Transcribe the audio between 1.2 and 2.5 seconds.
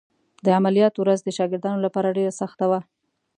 د شاګردانو لپاره ډېره